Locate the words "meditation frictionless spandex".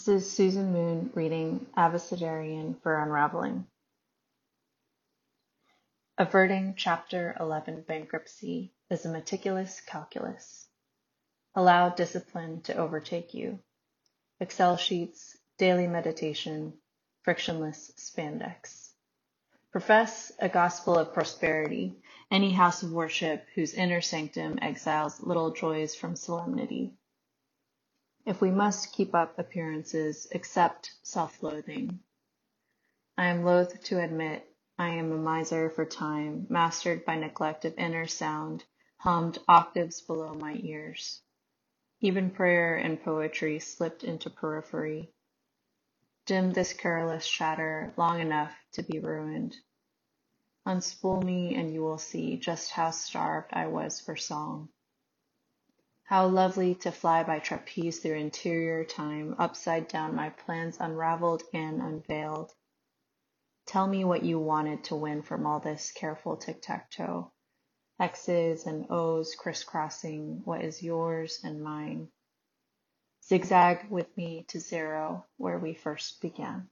15.86-18.92